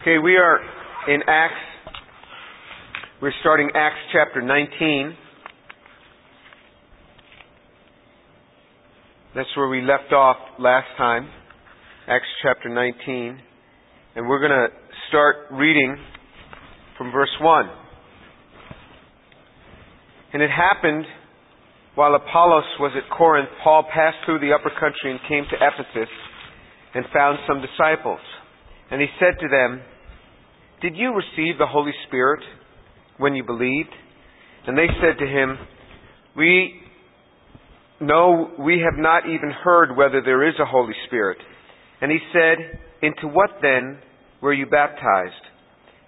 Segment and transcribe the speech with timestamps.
[0.00, 0.60] Okay, we are
[1.08, 1.54] in Acts.
[3.20, 5.16] We're starting Acts chapter 19.
[9.34, 11.28] That's where we left off last time.
[12.06, 13.40] Acts chapter 19.
[14.14, 14.68] And we're going to
[15.08, 15.96] start reading
[16.96, 17.68] from verse 1.
[20.32, 21.06] And it happened
[21.96, 26.08] while Apollos was at Corinth, Paul passed through the upper country and came to Ephesus
[26.94, 28.20] and found some disciples.
[28.90, 29.82] And he said to them,
[30.80, 32.40] Did you receive the Holy Spirit
[33.18, 33.90] when you believed?
[34.66, 35.58] And they said to him,
[36.36, 36.80] We
[38.00, 41.38] know we have not even heard whether there is a Holy Spirit.
[42.00, 43.98] And he said, Into what then
[44.40, 45.34] were you baptized?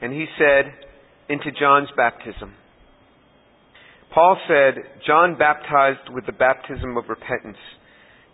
[0.00, 0.72] And he said,
[1.28, 2.54] Into John's baptism.
[4.14, 4.74] Paul said,
[5.06, 7.58] John baptized with the baptism of repentance,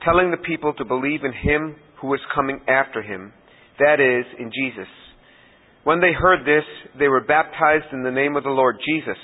[0.04, 3.32] telling the people to believe in him who was coming after him,
[3.78, 4.88] that is, in Jesus.
[5.84, 6.64] When they heard this,
[6.98, 9.18] they were baptized in the name of the Lord Jesus.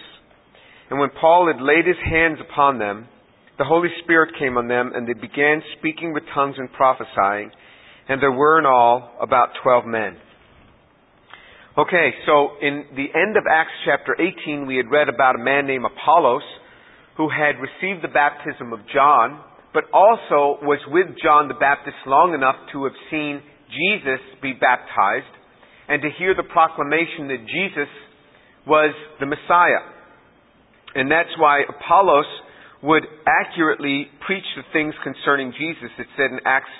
[0.91, 3.09] And when Paul had laid his hands upon them,
[3.59, 7.50] the Holy Spirit came on them, and they began speaking with tongues and prophesying,
[8.09, 10.17] and there were in all about twelve men.
[11.78, 15.66] Okay, so in the end of Acts chapter 18, we had read about a man
[15.66, 16.42] named Apollos
[17.16, 19.41] who had received the baptism of John,
[19.72, 23.41] but also was with John the Baptist long enough to have seen
[23.73, 25.33] Jesus be baptized
[25.89, 27.91] and to hear the proclamation that Jesus
[28.67, 29.83] was the Messiah.
[30.95, 32.28] And that's why Apollos
[32.83, 35.91] would accurately preach the things concerning Jesus.
[35.98, 36.73] It said in Acts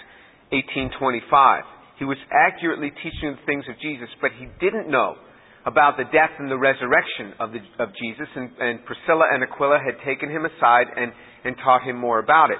[0.53, 1.65] 18:25.
[1.98, 5.17] He was accurately teaching the things of Jesus, but he didn't know
[5.65, 9.79] about the death and the resurrection of, the, of Jesus, and, and Priscilla and Aquila
[9.79, 11.13] had taken him aside and,
[11.45, 12.59] and taught him more about it.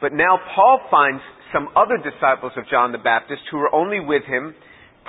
[0.00, 1.22] But now Paul finds
[1.56, 4.52] some other disciples of John the Baptist who were only with him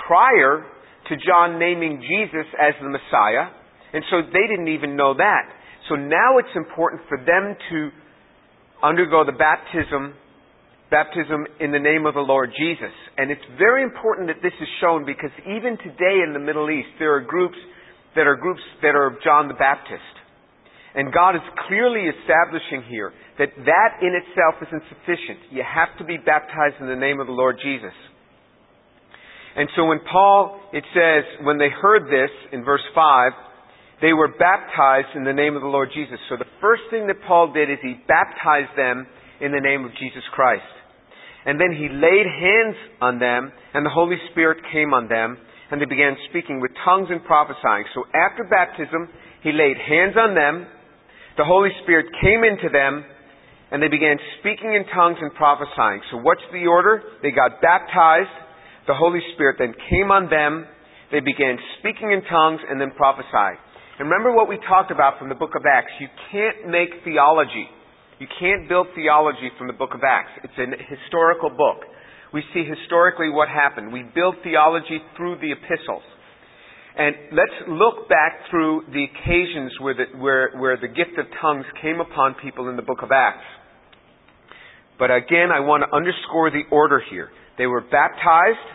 [0.00, 0.64] prior
[1.08, 3.52] to John naming Jesus as the Messiah,
[3.92, 5.44] and so they didn't even know that.
[5.88, 7.90] So now it's important for them to
[8.82, 10.14] undergo the baptism
[10.90, 12.92] baptism in the name of the Lord Jesus.
[13.16, 16.88] And it's very important that this is shown because even today in the Middle East,
[16.98, 17.56] there are groups
[18.16, 20.17] that are groups that are John the Baptist.
[20.94, 25.52] And God is clearly establishing here that that in itself isn't sufficient.
[25.52, 27.94] You have to be baptized in the name of the Lord Jesus.
[29.56, 33.32] And so when Paul, it says, when they heard this in verse 5,
[34.00, 36.18] they were baptized in the name of the Lord Jesus.
[36.28, 39.06] So the first thing that Paul did is he baptized them
[39.40, 40.62] in the name of Jesus Christ.
[41.46, 45.38] And then he laid hands on them, and the Holy Spirit came on them,
[45.70, 47.84] and they began speaking with tongues and prophesying.
[47.94, 49.08] So after baptism,
[49.42, 50.66] he laid hands on them,
[51.38, 53.06] the Holy Spirit came into them,
[53.70, 56.02] and they began speaking in tongues and prophesying.
[56.10, 57.00] So what's the order?
[57.22, 58.34] They got baptized,
[58.90, 60.66] the Holy Spirit then came on them,
[61.14, 63.56] they began speaking in tongues and then prophesying.
[63.96, 65.92] And remember what we talked about from the book of Acts.
[66.00, 67.70] You can't make theology
[68.18, 70.42] you can't build theology from the book of Acts.
[70.42, 71.86] It's a historical book.
[72.34, 73.92] We see historically what happened.
[73.92, 76.02] We build theology through the epistles.
[76.98, 81.64] And let's look back through the occasions where the, where, where the gift of tongues
[81.80, 83.46] came upon people in the book of Acts.
[84.98, 87.30] But again, I want to underscore the order here.
[87.56, 88.66] They were baptized,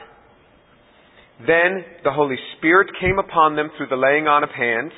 [1.45, 4.93] then the Holy Spirit came upon them through the laying on of hands,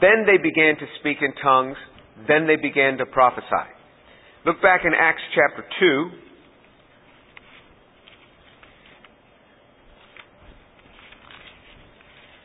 [0.00, 1.76] then they began to speak in tongues,
[2.28, 3.68] then they began to prophesy.
[4.44, 6.10] Look back in Acts chapter 2.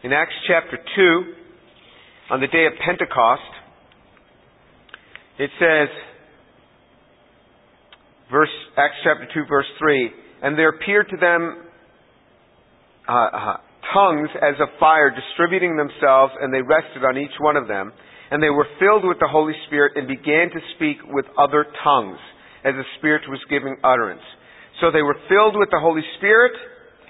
[0.06, 1.34] In Acts chapter 2,
[2.30, 3.42] on the day of Pentecost,
[5.40, 5.90] it says,
[8.30, 10.12] verse, Acts chapter 2, verse 3,
[10.44, 11.58] and there appeared to them
[13.10, 13.58] uh, uh,
[13.96, 17.92] tongues as of fire distributing themselves, and they rested on each one of them
[18.30, 22.18] and they were filled with the Holy Spirit and began to speak with other tongues
[22.64, 24.22] as the Spirit was giving utterance.
[24.82, 26.54] So they were filled with the Holy Spirit,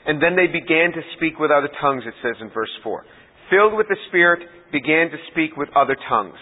[0.06, 3.06] and then they began to speak with other tongues, it says in verse 4.
[3.50, 4.42] Filled with the Spirit,
[4.72, 6.38] began to speak with other tongues.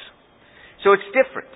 [0.83, 1.49] So it's different.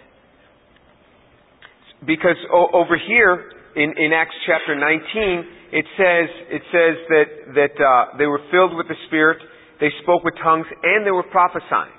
[2.05, 8.17] Because over here, in, in Acts chapter 19, it says, it says that, that uh,
[8.17, 9.39] they were filled with the Spirit,
[9.79, 11.93] they spoke with tongues, and they were prophesying.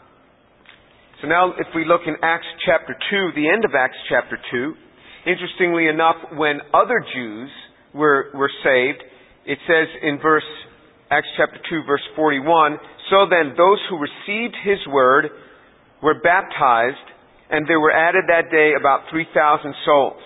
[1.21, 4.75] So now if we look in Acts chapter 2, the end of Acts chapter 2,
[5.27, 7.51] interestingly enough, when other Jews
[7.93, 9.03] were, were saved,
[9.49, 10.45] it says in verse,
[11.11, 12.77] Acts chapter 2 verse 41,
[13.09, 15.33] So then those who received his word
[16.03, 17.09] were baptized,
[17.49, 20.21] and there were added that day about 3,000 souls.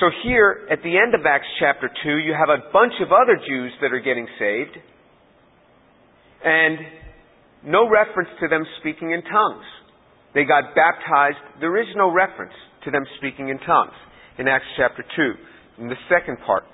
[0.00, 3.38] So here, at the end of Acts chapter 2, you have a bunch of other
[3.38, 4.76] Jews that are getting saved,
[6.42, 6.78] and
[7.64, 9.64] no reference to them speaking in tongues.
[10.34, 11.38] They got baptized.
[11.60, 13.94] There is no reference to them speaking in tongues
[14.38, 16.64] in Acts chapter 2, in the second part.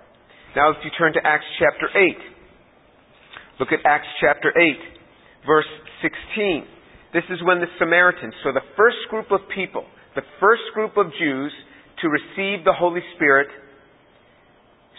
[0.56, 5.68] Now, if you turn to Acts chapter 8, look at Acts chapter 8, verse
[6.00, 6.64] 16.
[7.12, 9.84] This is when the Samaritans, so the first group of people,
[10.16, 11.52] the first group of Jews
[12.00, 13.48] to receive the Holy Spirit,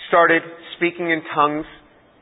[0.10, 0.44] started
[0.78, 1.66] speaking in tongues,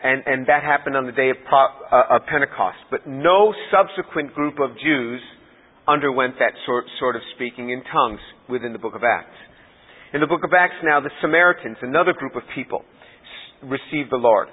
[0.02, 2.80] and, and that happened on the day of, uh, of Pentecost.
[2.90, 5.20] But no subsequent group of Jews
[5.90, 9.36] underwent that sort, sort of speaking in tongues within the book of Acts.
[10.14, 12.86] In the book of Acts now, the Samaritans, another group of people,
[13.70, 14.48] received the Lord.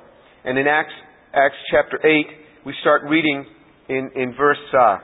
[0.45, 0.93] And in Acts,
[1.35, 2.27] Acts chapter 8,
[2.67, 3.45] we start reading
[3.89, 4.99] in, in verse uh,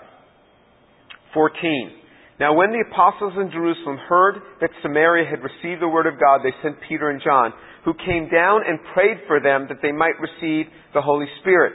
[1.35, 1.93] 14.
[2.41, 6.41] Now, when the apostles in Jerusalem heard that Samaria had received the word of God,
[6.43, 7.53] they sent Peter and John,
[7.85, 11.75] who came down and prayed for them that they might receive the Holy Spirit.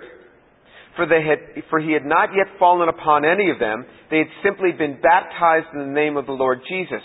[0.95, 3.85] For, they had, for he had not yet fallen upon any of them.
[4.11, 7.01] They had simply been baptized in the name of the Lord Jesus.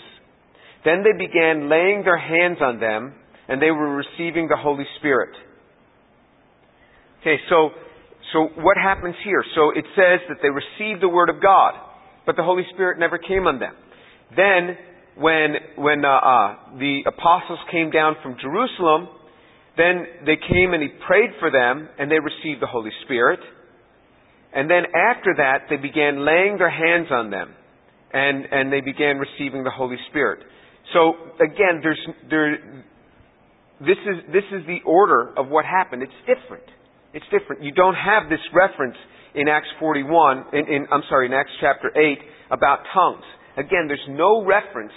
[0.85, 3.13] Then they began laying their hands on them,
[3.49, 5.35] and they were receiving the Holy Spirit.
[7.21, 7.71] Okay, so,
[8.31, 9.43] so what happens here?
[9.55, 11.89] So it says that they received the Word of God
[12.29, 13.73] but the Holy Spirit never came on them.
[14.37, 14.77] Then,
[15.17, 19.09] when, when uh, uh, the apostles came down from Jerusalem,
[19.75, 23.39] then they came and he prayed for them, and they received the Holy Spirit.
[24.53, 27.49] And then after that, they began laying their hands on them,
[28.13, 30.45] and, and they began receiving the Holy Spirit.
[30.93, 32.85] So again, there's, there,
[33.79, 36.03] this is, this is the order of what happened.
[36.03, 36.67] It's different.
[37.13, 37.63] It's different.
[37.63, 38.97] You don't have this reference
[39.35, 42.19] in Acts 41, in, in, I'm sorry, in Acts chapter 8
[42.51, 43.23] about tongues.
[43.57, 44.93] Again, there's no reference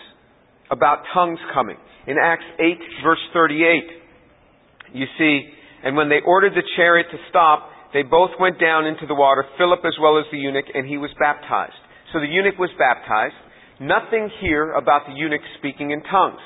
[0.71, 1.77] about tongues coming.
[2.07, 5.49] In Acts 8 verse 38, you see,
[5.85, 9.45] and when they ordered the chariot to stop, they both went down into the water,
[9.59, 11.77] Philip as well as the eunuch, and he was baptized.
[12.13, 13.37] So the eunuch was baptized.
[13.81, 16.41] Nothing here about the eunuch speaking in tongues.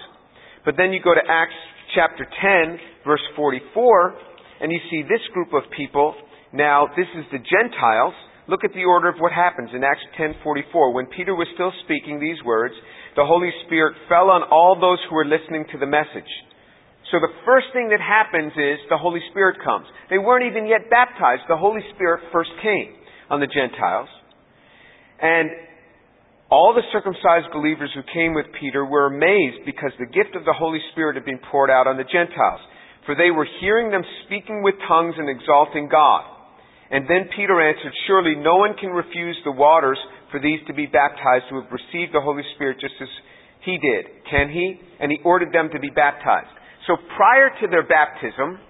[0.65, 1.55] But then you go to Acts
[1.95, 4.15] chapter 10, verse 44,
[4.61, 6.15] and you see this group of people
[6.53, 8.15] now, this is the Gentiles.
[8.49, 10.93] Look at the order of what happens in Acts 10:44.
[10.95, 12.75] When Peter was still speaking these words,
[13.17, 16.31] the Holy Spirit fell on all those who were listening to the message.
[17.11, 19.87] So the first thing that happens is the Holy Spirit comes.
[20.09, 21.43] They weren't even yet baptized.
[21.49, 22.95] The Holy Spirit first came
[23.31, 24.09] on the Gentiles.
[25.21, 25.51] And
[26.51, 30.55] all the circumcised believers who came with Peter were amazed because the gift of the
[30.55, 32.63] Holy Spirit had been poured out on the Gentiles.
[33.05, 36.23] For they were hearing them speaking with tongues and exalting God.
[36.91, 39.99] And then Peter answered, Surely no one can refuse the waters
[40.31, 43.11] for these to be baptized who have received the Holy Spirit just as
[43.67, 44.07] he did.
[44.31, 44.79] Can he?
[45.03, 46.51] And he ordered them to be baptized.
[46.87, 48.63] So prior to their baptism,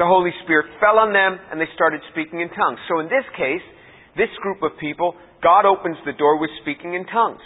[0.00, 2.80] the Holy Spirit fell on them and they started speaking in tongues.
[2.88, 3.64] So in this case,
[4.18, 7.40] this group of people, God opens the door with speaking in tongues.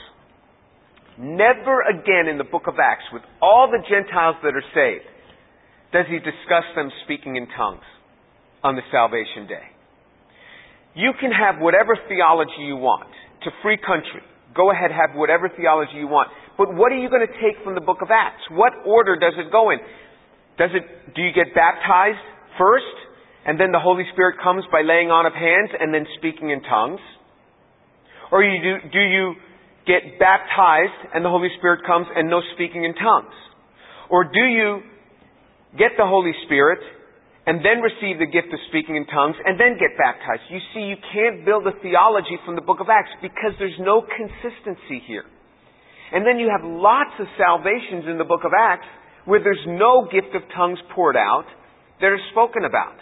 [1.20, 5.04] Never again in the book of Acts, with all the Gentiles that are saved,
[5.92, 7.84] does he discuss them speaking in tongues
[8.64, 9.68] on the salvation day.
[10.96, 13.12] You can have whatever theology you want.
[13.42, 14.22] A free country.
[14.54, 16.30] Go ahead, have whatever theology you want.
[16.56, 18.44] But what are you going to take from the book of Acts?
[18.52, 19.82] What order does it go in?
[20.58, 22.22] Does it, do you get baptized
[22.54, 22.94] first,
[23.46, 26.62] and then the Holy Spirit comes by laying on of hands and then speaking in
[26.62, 27.00] tongues?
[28.30, 29.34] Or you do, do you
[29.86, 33.34] get baptized and the Holy Spirit comes and no speaking in tongues?
[34.10, 34.82] Or do you
[35.76, 36.80] get the Holy Spirit
[37.46, 40.46] and then receive the gift of speaking in tongues, and then get baptized.
[40.46, 44.06] You see, you can't build a theology from the book of Acts because there's no
[44.06, 45.26] consistency here.
[46.14, 48.86] And then you have lots of salvations in the book of Acts
[49.24, 51.46] where there's no gift of tongues poured out
[52.00, 52.94] that are spoken about.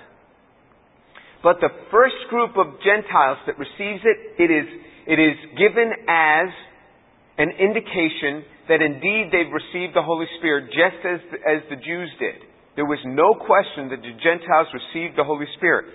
[1.43, 4.69] But the first group of Gentiles that receives it, it is,
[5.09, 6.49] it is given as
[7.41, 12.45] an indication that indeed they've received the Holy Spirit just as, as the Jews did.
[12.77, 15.89] There was no question that the Gentiles received the Holy Spirit.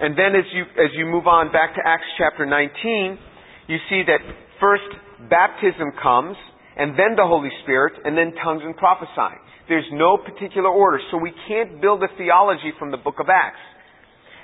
[0.00, 3.20] And then as you, as you move on back to Acts chapter 19,
[3.68, 4.24] you see that
[4.58, 4.88] first
[5.28, 6.36] baptism comes,
[6.76, 9.38] and then the Holy Spirit, and then tongues and prophesying.
[9.68, 13.60] There's no particular order, so we can't build a theology from the book of Acts.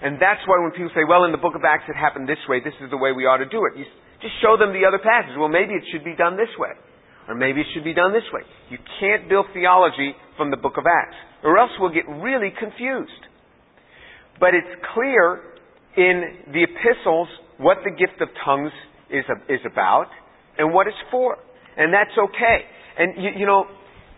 [0.03, 2.41] And that's why when people say, well, in the book of Acts it happened this
[2.49, 3.79] way, this is the way we ought to do it.
[3.81, 3.85] You
[4.21, 5.37] just show them the other passages.
[5.41, 6.77] Well, maybe it should be done this way.
[7.29, 8.45] Or maybe it should be done this way.
[8.71, 13.23] You can't build theology from the book of Acts or else we'll get really confused.
[14.41, 15.41] But it's clear
[15.97, 18.73] in the epistles what the gift of tongues
[19.11, 20.11] is, is about
[20.59, 21.39] and what it's for.
[21.77, 22.59] And that's okay.
[22.99, 23.65] And you, you know,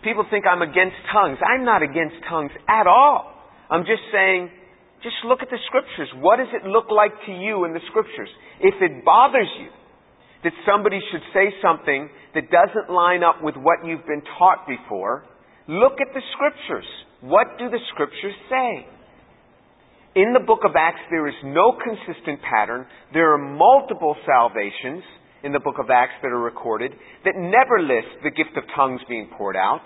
[0.02, 1.38] people think I'm against tongues.
[1.44, 3.34] I'm not against tongues at all.
[3.70, 4.50] I'm just saying
[5.02, 6.10] Just look at the scriptures.
[6.18, 8.28] What does it look like to you in the scriptures?
[8.60, 9.70] If it bothers you
[10.42, 15.24] that somebody should say something that doesn't line up with what you've been taught before,
[15.66, 16.86] look at the scriptures.
[17.20, 18.86] What do the scriptures say?
[20.14, 22.86] In the book of Acts, there is no consistent pattern.
[23.12, 25.04] There are multiple salvations
[25.44, 26.90] in the book of Acts that are recorded
[27.24, 29.82] that never list the gift of tongues being poured out.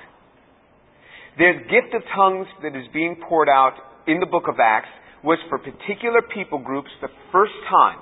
[1.36, 3.74] There's the gift of tongues that is being poured out
[4.06, 4.88] in the book of Acts
[5.24, 7.98] was for particular people groups the first time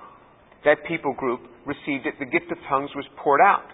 [0.65, 3.69] that people group received it, the gift of tongues was poured out.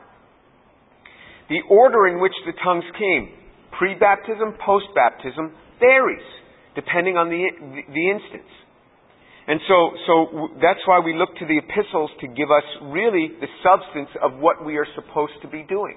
[1.49, 3.31] The order in which the tongues came,
[3.79, 6.27] pre baptism, post baptism, varies
[6.75, 7.41] depending on the,
[7.89, 8.53] the, instance.
[9.49, 10.15] And so, so
[10.61, 14.61] that's why we look to the epistles to give us really the substance of what
[14.61, 15.97] we are supposed to be doing.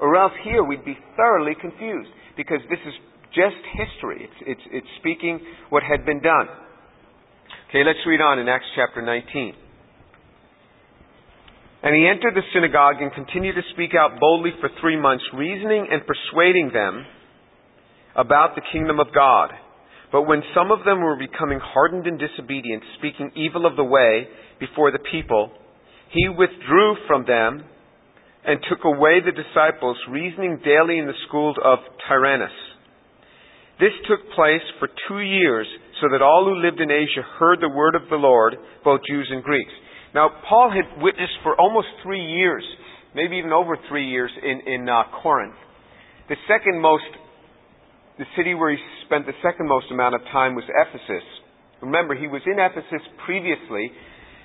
[0.00, 2.94] Or else here we'd be thoroughly confused because this is
[3.34, 4.28] just history.
[4.28, 6.48] It's, it's, it's speaking what had been done.
[7.68, 9.54] Okay, let's read on in Acts chapter 19.
[11.82, 15.88] And he entered the synagogue and continued to speak out boldly for three months, reasoning
[15.90, 17.04] and persuading them
[18.14, 19.50] about the kingdom of God.
[20.12, 24.28] But when some of them were becoming hardened in disobedience, speaking evil of the way
[24.60, 25.50] before the people,
[26.12, 27.64] he withdrew from them
[28.44, 32.52] and took away the disciples, reasoning daily in the schools of Tyrannus.
[33.82, 35.66] This took place for two years
[35.98, 39.26] so that all who lived in Asia heard the word of the Lord, both Jews
[39.28, 39.74] and Greeks.
[40.14, 42.62] Now, Paul had witnessed for almost three years,
[43.12, 45.58] maybe even over three years, in, in uh, Corinth.
[46.28, 47.10] The second most,
[48.22, 51.26] the city where he spent the second most amount of time was Ephesus.
[51.82, 53.90] Remember, he was in Ephesus previously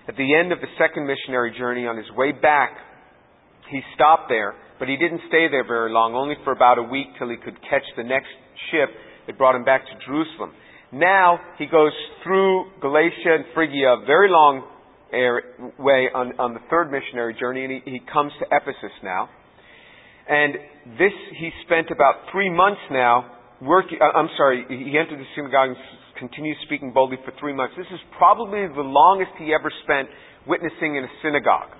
[0.07, 2.73] at the end of the second missionary journey on his way back.
[3.69, 7.13] He stopped there, but he didn't stay there very long, only for about a week
[7.19, 8.33] till he could catch the next
[8.73, 8.89] ship
[9.27, 10.53] that brought him back to Jerusalem.
[10.91, 11.91] Now he goes
[12.23, 14.63] through Galatia and Phrygia, a very long
[15.79, 19.29] way on, on the third missionary journey, and he, he comes to Ephesus now.
[20.27, 20.55] And
[20.99, 23.31] this, he spent about three months now
[23.61, 25.77] working, uh, I'm sorry, he entered the synagogue and
[26.19, 27.75] continued speaking boldly for three months.
[27.77, 30.09] This is probably the longest he ever spent
[30.45, 31.71] witnessing in a synagogue.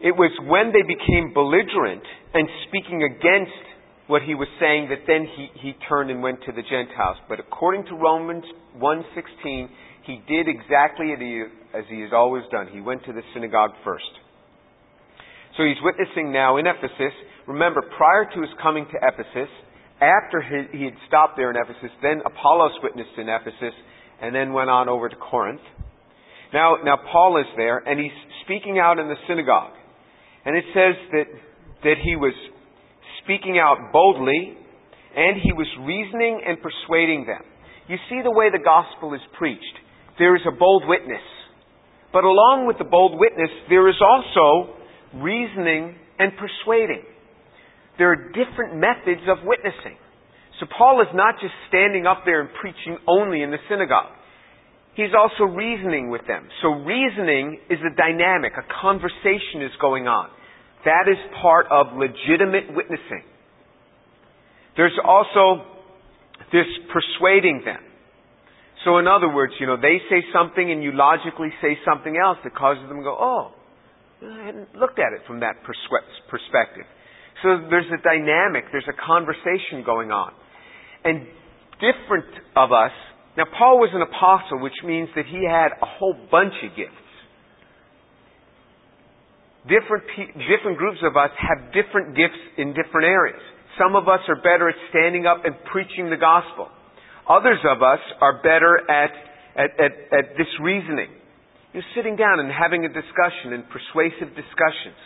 [0.00, 3.64] It was when they became belligerent and speaking against
[4.10, 7.16] what he was saying that then he, he turned and went to the Gentiles.
[7.28, 8.42] But according to Romans
[8.76, 9.68] 1.16,
[10.02, 12.66] he did exactly as he has always done.
[12.72, 14.10] He went to the synagogue first.
[15.56, 17.14] So he's witnessing now in Ephesus.
[17.46, 19.50] Remember, prior to his coming to Ephesus,
[20.02, 23.74] after he had stopped there in Ephesus, then Apollos witnessed in Ephesus
[24.20, 25.62] and then went on over to Corinth.
[26.52, 29.74] Now, now Paul is there and he's speaking out in the synagogue.
[30.44, 31.26] And it says that,
[31.84, 32.34] that he was
[33.30, 34.58] speaking out boldly,
[35.14, 37.46] and he was reasoning and persuading them.
[37.86, 39.78] You see the way the gospel is preached.
[40.18, 41.22] There is a bold witness.
[42.12, 44.74] But along with the bold witness, there is also
[45.22, 47.06] reasoning and persuading.
[47.98, 49.94] There are different methods of witnessing.
[50.58, 54.10] So Paul is not just standing up there and preaching only in the synagogue.
[54.98, 56.50] He's also reasoning with them.
[56.62, 60.30] So reasoning is a dynamic, a conversation is going on.
[60.84, 63.24] That is part of legitimate witnessing.
[64.76, 65.64] There's also
[66.52, 67.80] this persuading them.
[68.84, 72.38] So in other words, you know, they say something and you logically say something else
[72.44, 73.52] that causes them to go, oh,
[74.24, 76.84] I hadn't looked at it from that perspective.
[77.42, 80.32] So there's a dynamic, there's a conversation going on.
[81.04, 81.26] And
[81.76, 82.92] different of us,
[83.36, 86.96] now Paul was an apostle, which means that he had a whole bunch of gifts.
[89.68, 90.04] Different,
[90.48, 93.40] different groups of us have different gifts in different areas.
[93.76, 96.68] Some of us are better at standing up and preaching the gospel.
[97.28, 99.12] Others of us are better at,
[99.56, 101.12] at, at, at this reasoning.
[101.72, 104.98] You're sitting down and having a discussion and persuasive discussions.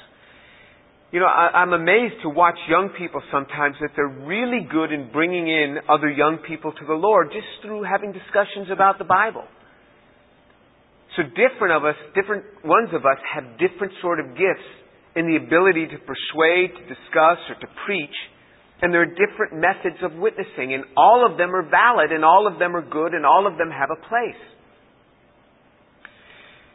[1.11, 5.13] You know, I, I'm amazed to watch young people sometimes that they're really good in
[5.13, 9.45] bringing in other young people to the Lord just through having discussions about the Bible.
[11.17, 14.67] So different of us, different ones of us have different sort of gifts
[15.15, 18.17] in the ability to persuade, to discuss, or to preach.
[18.83, 22.51] And there are different methods of witnessing, and all of them are valid, and all
[22.51, 24.43] of them are good, and all of them have a place.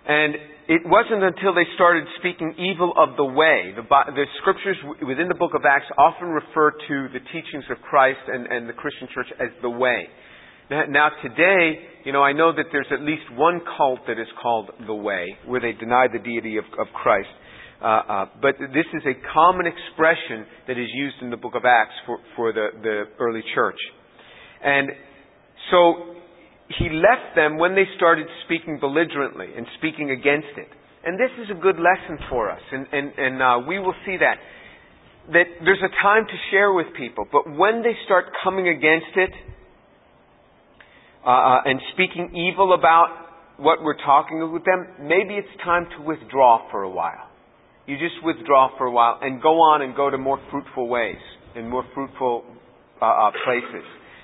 [0.07, 0.33] And
[0.69, 3.75] it wasn't until they started speaking evil of the way.
[3.75, 8.23] The, the, scriptures within the book of Acts often refer to the teachings of Christ
[8.25, 10.07] and, and the Christian church as the way.
[10.69, 14.69] Now, today, you know, I know that there's at least one cult that is called
[14.85, 17.29] the Way, where they deny the deity of, of Christ.
[17.81, 21.63] Uh, uh, but this is a common expression that is used in the book of
[21.65, 23.79] Acts for, for the, the early church.
[24.63, 24.89] And
[25.71, 26.13] so
[26.77, 30.67] he left them when they started speaking belligerently and speaking against it.
[31.03, 34.17] And this is a good lesson for us, and, and, and uh, we will see
[34.19, 34.37] that.
[35.31, 39.31] That there's a time to share with people, but when they start coming against it
[41.25, 46.03] uh, uh, and speaking evil about what we're talking with them, maybe it's time to
[46.03, 47.27] withdraw for a while.
[47.85, 51.19] You just withdraw for a while and go on and go to more fruitful ways
[51.55, 52.45] and more fruitful
[53.01, 53.83] uh, uh places.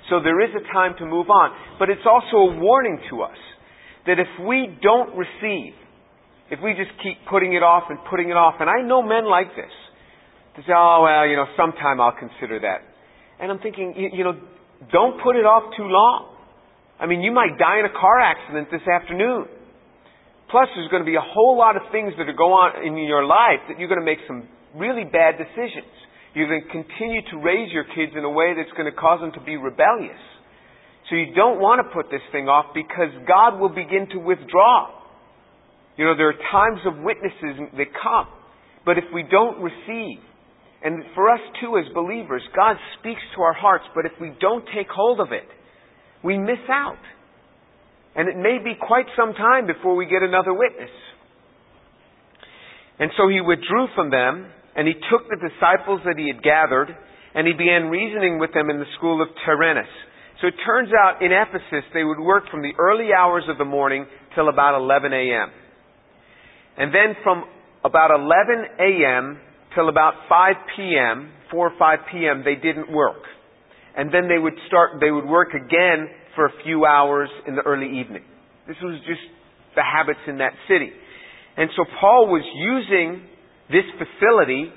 [0.09, 1.51] So there is a time to move on.
[1.79, 3.37] But it's also a warning to us
[4.05, 5.73] that if we don't receive,
[6.51, 9.25] if we just keep putting it off and putting it off, and I know men
[9.25, 9.73] like this,
[10.55, 12.85] to say, oh, well, you know, sometime I'll consider that.
[13.41, 14.39] And I'm thinking, you, you know,
[14.91, 16.34] don't put it off too long.
[16.99, 19.45] I mean, you might die in a car accident this afternoon.
[20.49, 22.95] Plus, there's going to be a whole lot of things that are going on in
[23.03, 25.91] your life that you're going to make some really bad decisions.
[26.35, 29.19] You're going to continue to raise your kids in a way that's going to cause
[29.19, 30.19] them to be rebellious.
[31.09, 34.95] So you don't want to put this thing off because God will begin to withdraw.
[35.97, 38.27] You know, there are times of witnesses that come.
[38.85, 40.19] But if we don't receive,
[40.83, 44.65] and for us too as believers, God speaks to our hearts, but if we don't
[44.75, 45.47] take hold of it,
[46.25, 46.97] we miss out.
[48.15, 50.89] And it may be quite some time before we get another witness.
[52.97, 56.91] And so he withdrew from them and he took the disciples that he had gathered,
[57.33, 59.87] and he began reasoning with them in the school of Tyrannus.
[60.41, 63.65] So it turns out in Ephesus they would work from the early hours of the
[63.65, 64.05] morning
[64.35, 65.49] till about 11 a.m.
[66.77, 67.45] And then from
[67.85, 69.39] about 11 a.m.
[69.75, 73.23] till about 5 p.m., 4 or 5 p.m., they didn't work.
[73.95, 77.61] And then they would start, they would work again for a few hours in the
[77.61, 78.23] early evening.
[78.67, 79.23] This was just
[79.75, 80.91] the habits in that city.
[81.57, 83.23] And so Paul was using
[83.71, 84.71] this facility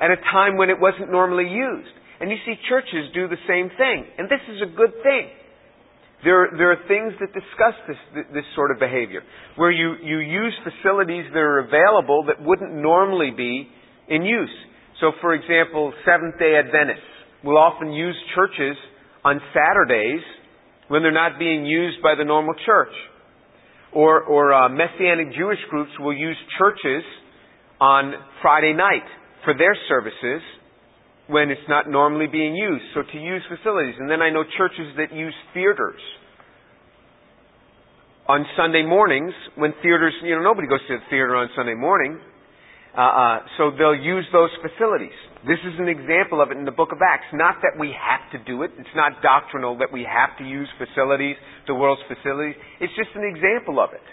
[0.00, 1.94] at a time when it wasn't normally used.
[2.20, 4.06] And you see churches do the same thing.
[4.18, 5.30] And this is a good thing.
[6.24, 8.00] There, there are things that discuss this,
[8.32, 9.20] this sort of behavior,
[9.56, 13.68] where you, you use facilities that are available that wouldn't normally be
[14.08, 14.54] in use.
[15.00, 17.13] So, for example, Seventh day Adventists
[17.44, 18.76] will often use churches
[19.24, 20.22] on Saturdays
[20.88, 22.92] when they're not being used by the normal church.
[23.92, 27.04] Or, or uh, Messianic Jewish groups will use churches
[27.80, 29.06] on Friday night
[29.44, 30.42] for their services
[31.28, 32.84] when it's not normally being used.
[32.94, 33.94] So to use facilities.
[33.98, 36.00] And then I know churches that use theaters
[38.28, 42.18] on Sunday mornings when theaters, you know, nobody goes to the theater on Sunday morning.
[42.96, 45.16] Uh, uh, so they'll use those facilities.
[45.42, 47.26] This is an example of it in the book of Acts.
[47.34, 48.70] Not that we have to do it.
[48.78, 52.54] It's not doctrinal that we have to use facilities, the world's facilities.
[52.80, 54.06] It's just an example of it.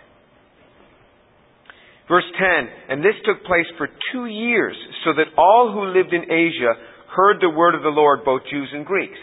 [2.10, 6.28] Verse 10, and this took place for two years, so that all who lived in
[6.28, 6.74] Asia
[7.16, 9.20] heard the word of the Lord, both Jews and Greeks.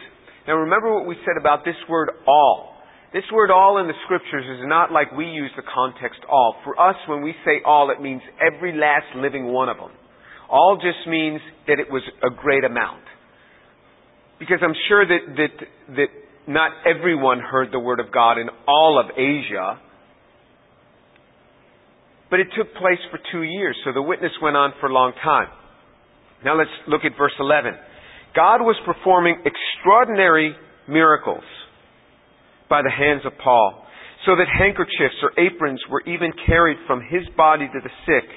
[0.47, 2.68] Now remember what we said about this word all.
[3.13, 6.57] This word all in the scriptures is not like we use the context all.
[6.63, 9.91] For us, when we say all, it means every last living one of them.
[10.51, 13.03] All just means that it was a great amount.
[14.39, 15.67] Because I'm sure that, that,
[15.97, 16.09] that
[16.47, 19.81] not everyone heard the word of God in all of Asia,
[22.31, 25.13] but it took place for two years, so the witness went on for a long
[25.25, 25.49] time.
[26.45, 27.73] Now let's look at verse 11.
[28.37, 30.55] God was performing extraordinary
[30.87, 31.43] miracles
[32.69, 33.85] by the hands of Paul,
[34.27, 38.29] so that handkerchiefs or aprons were even carried from his body to the sick,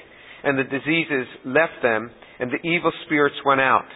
[0.44, 3.88] and the diseases left them, and the evil spirits went out.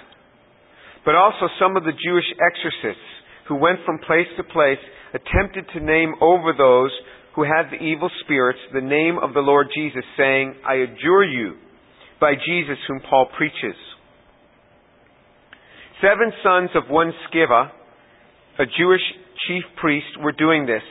[1.05, 3.09] But also some of the Jewish exorcists
[3.49, 4.83] who went from place to place
[5.15, 6.91] attempted to name over those
[7.35, 11.55] who had the evil spirits the name of the Lord Jesus, saying, I adjure you
[12.21, 13.77] by Jesus whom Paul preaches.
[16.01, 17.71] Seven sons of one Sceva,
[18.59, 19.03] a Jewish
[19.49, 20.83] chief priests were doing this.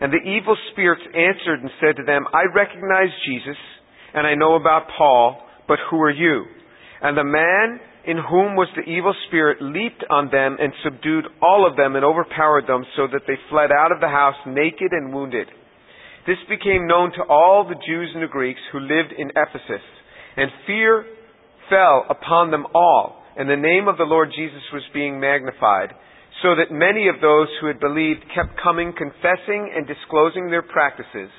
[0.00, 3.58] And the evil spirits answered and said to them, I recognize Jesus,
[4.14, 6.44] and I know about Paul, but who are you?
[7.02, 11.68] And the man in whom was the evil spirit leaped on them and subdued all
[11.68, 15.12] of them and overpowered them so that they fled out of the house naked and
[15.12, 15.48] wounded.
[16.26, 19.84] This became known to all the Jews and the Greeks who lived in Ephesus,
[20.36, 21.04] and fear
[21.68, 25.90] fell upon them all, and the name of the Lord Jesus was being magnified,
[26.42, 31.30] so that many of those who had believed kept coming, confessing and disclosing their practices.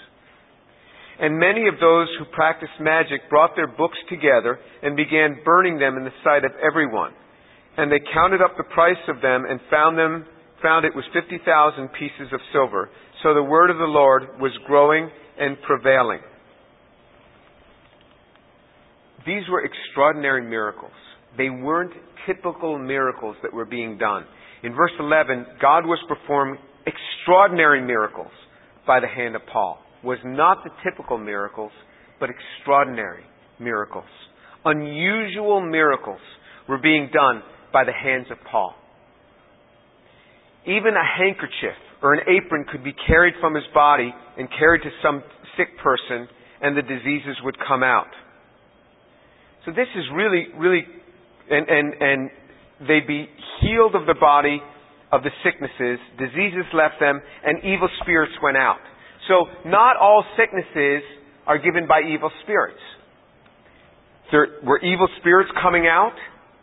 [1.19, 5.97] And many of those who practiced magic brought their books together and began burning them
[5.97, 7.12] in the sight of everyone.
[7.77, 10.25] And they counted up the price of them and found them
[10.62, 12.89] found it was 50,000 pieces of silver.
[13.23, 15.09] So the word of the Lord was growing
[15.39, 16.19] and prevailing.
[19.25, 20.91] These were extraordinary miracles.
[21.38, 21.93] They weren't
[22.25, 24.25] typical miracles that were being done.
[24.63, 28.32] In verse 11, God was performing extraordinary miracles
[28.86, 31.72] by the hand of Paul was not the typical miracles,
[32.19, 33.24] but extraordinary
[33.60, 34.06] miracles.
[34.65, 36.22] Unusual miracles
[36.67, 37.41] were being done
[37.72, 38.74] by the hands of Paul.
[40.65, 44.89] Even a handkerchief or an apron could be carried from his body and carried to
[45.04, 45.24] some
[45.58, 46.28] sick person,
[46.62, 48.12] and the diseases would come out.
[49.65, 50.84] So this is really, really,
[51.50, 52.30] and, and, and
[52.88, 53.28] they'd be
[53.62, 54.62] healed of the body
[55.12, 58.80] of the sicknesses, diseases left them, and evil spirits went out.
[59.28, 61.04] So not all sicknesses
[61.48, 62.82] are given by evil spirits.
[64.32, 66.13] There were evil spirits coming out,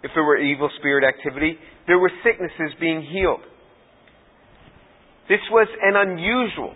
[0.03, 1.59] if there were evil spirit activity.
[1.87, 3.43] There were sicknesses being healed.
[5.29, 6.75] This was an unusual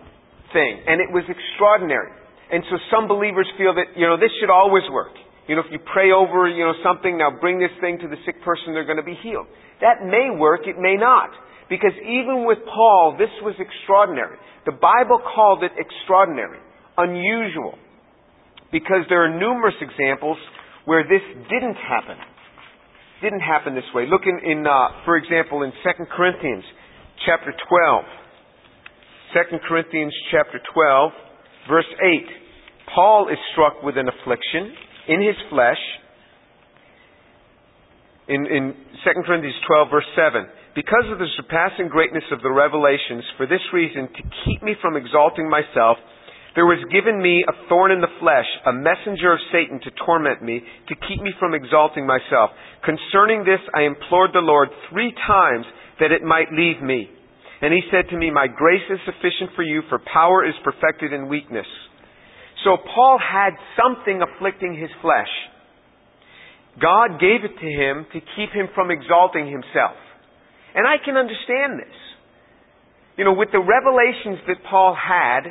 [0.52, 2.10] thing, and it was extraordinary.
[2.50, 5.14] And so some believers feel that, you know, this should always work.
[5.48, 8.16] You know, if you pray over, you know, something, now bring this thing to the
[8.24, 9.46] sick person, they're going to be healed.
[9.80, 11.30] That may work, it may not.
[11.68, 14.36] Because even with Paul, this was extraordinary.
[14.66, 16.58] The Bible called it extraordinary,
[16.98, 17.78] unusual.
[18.70, 20.36] Because there are numerous examples
[20.84, 22.18] where this didn't happen.
[23.22, 24.06] Didn't happen this way.
[24.10, 26.64] Look in, in uh, for example, in 2 Corinthians
[27.26, 28.04] chapter 12.
[29.50, 31.12] 2 Corinthians chapter 12,
[31.68, 32.26] verse 8.
[32.94, 34.74] Paul is struck with an affliction
[35.08, 35.80] in his flesh.
[38.28, 40.46] In, in 2 Corinthians 12, verse 7.
[40.74, 44.94] Because of the surpassing greatness of the revelations, for this reason, to keep me from
[44.96, 45.98] exalting myself,
[46.54, 50.42] there was given me a thorn in the flesh, a messenger of Satan to torment
[50.42, 52.50] me, to keep me from exalting myself.
[52.82, 55.66] Concerning this, I implored the Lord three times
[55.98, 57.10] that it might leave me.
[57.62, 61.12] And he said to me, My grace is sufficient for you, for power is perfected
[61.12, 61.66] in weakness.
[62.64, 65.32] So Paul had something afflicting his flesh.
[66.80, 69.96] God gave it to him to keep him from exalting himself.
[70.74, 71.96] And I can understand this.
[73.16, 75.50] You know, with the revelations that Paul had,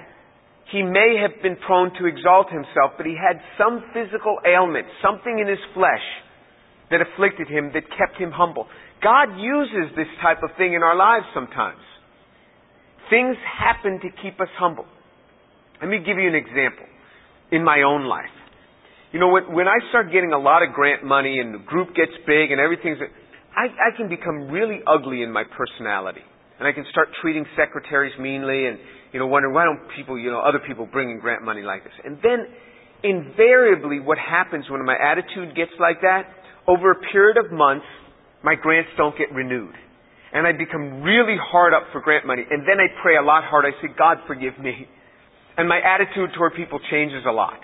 [0.71, 5.39] he may have been prone to exalt himself, but he had some physical ailment, something
[5.39, 6.05] in his flesh
[6.89, 8.65] that afflicted him that kept him humble.
[9.01, 11.81] God uses this type of thing in our lives sometimes.
[13.09, 14.85] Things happen to keep us humble.
[15.81, 16.85] Let me give you an example
[17.51, 18.33] in my own life.
[19.11, 21.95] You know, when, when I start getting a lot of grant money and the group
[21.95, 22.99] gets big and everything's,
[23.55, 26.21] I, I can become really ugly in my personality.
[26.59, 28.77] And I can start treating secretaries meanly and
[29.11, 31.83] you know, wondering why don't people, you know, other people bring in grant money like
[31.83, 31.93] this.
[32.03, 32.45] And then
[33.03, 36.29] invariably what happens when my attitude gets like that,
[36.67, 37.85] over a period of months,
[38.43, 39.73] my grants don't get renewed.
[40.31, 42.43] And I become really hard up for grant money.
[42.47, 43.69] And then I pray a lot harder.
[43.69, 44.85] I say, God forgive me.
[45.59, 47.59] And my attitude toward people changes a lot.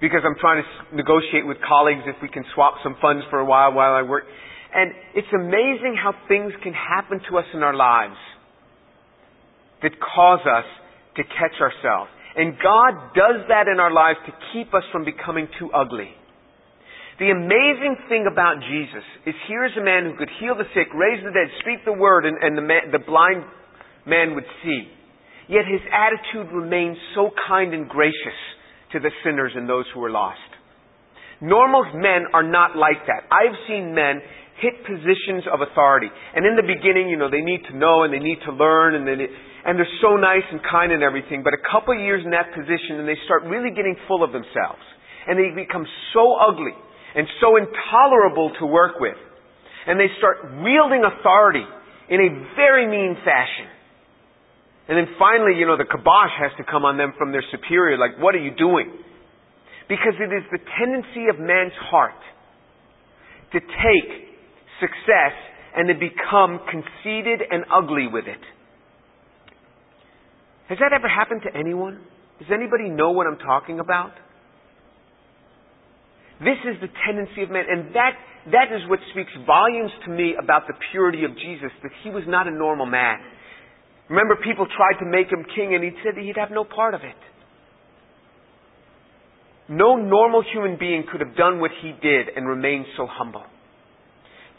[0.00, 3.44] Because I'm trying to negotiate with colleagues if we can swap some funds for a
[3.44, 4.24] while while I work.
[4.72, 8.16] And it's amazing how things can happen to us in our lives
[9.82, 10.64] that cause us
[11.16, 12.08] to catch ourselves.
[12.32, 16.08] And God does that in our lives to keep us from becoming too ugly.
[17.20, 20.88] The amazing thing about Jesus is here is a man who could heal the sick,
[20.96, 23.44] raise the dead, speak the word, and, and the, man, the blind
[24.06, 24.96] man would see.
[25.48, 28.38] Yet his attitude remained so kind and gracious
[28.92, 30.38] to the sinners and those who were lost.
[31.40, 33.24] Normal men are not like that.
[33.32, 34.20] I've seen men
[34.60, 36.10] hit positions of authority.
[36.34, 38.98] And in the beginning, you know, they need to know and they need to learn
[38.98, 42.26] and they, and they're so nice and kind and everything, but a couple of years
[42.26, 44.82] in that position and they start really getting full of themselves.
[45.30, 46.74] And they become so ugly
[47.14, 49.16] and so intolerable to work with.
[49.86, 51.64] And they start wielding authority
[52.10, 53.77] in a very mean fashion.
[54.88, 57.98] And then finally, you know, the kibosh has to come on them from their superior,
[57.98, 58.88] like, what are you doing?
[59.88, 62.16] Because it is the tendency of man's heart
[63.52, 64.10] to take
[64.80, 65.36] success
[65.76, 68.40] and to become conceited and ugly with it.
[70.68, 72.00] Has that ever happened to anyone?
[72.38, 74.12] Does anybody know what I'm talking about?
[76.40, 78.14] This is the tendency of man, and that,
[78.52, 82.22] that is what speaks volumes to me about the purity of Jesus, that he was
[82.28, 83.18] not a normal man.
[84.08, 87.02] Remember, people tried to make him king, and he said he'd have no part of
[87.02, 87.16] it.
[89.68, 93.44] No normal human being could have done what he did and remained so humble.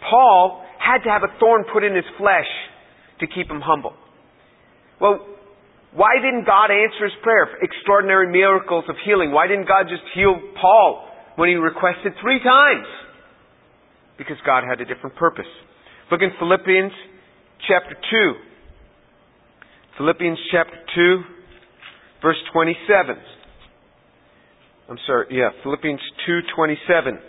[0.08, 2.48] Paul had to have a thorn put in his flesh
[3.20, 3.94] to keep him humble.
[5.02, 5.26] Well,
[5.94, 7.50] why didn't God answer his prayer?
[7.50, 9.32] for Extraordinary miracles of healing.
[9.32, 12.86] Why didn't God just heal Paul when he requested three times?
[14.18, 15.50] Because God had a different purpose.
[16.12, 16.92] Look in Philippians
[17.68, 18.49] chapter 2.
[20.00, 21.24] Philippians chapter 2,
[22.22, 23.18] verse 27.
[24.88, 27.20] I'm sorry, yeah, Philippians 2:27.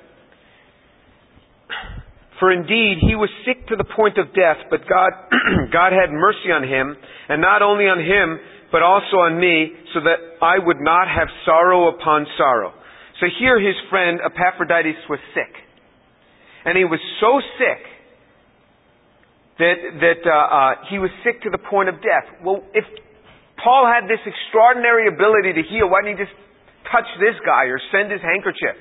[2.39, 5.11] For indeed he was sick to the point of death, but God
[5.73, 6.97] God had mercy on him,
[7.29, 8.39] and not only on him,
[8.71, 12.73] but also on me, so that I would not have sorrow upon sorrow.
[13.19, 15.53] So here his friend Epaphroditus was sick.
[16.65, 17.83] And he was so sick
[19.61, 22.25] that, that uh, uh, he was sick to the point of death.
[22.40, 22.88] Well, if
[23.61, 26.37] Paul had this extraordinary ability to heal, why didn't he just
[26.88, 28.81] touch this guy or send his handkerchief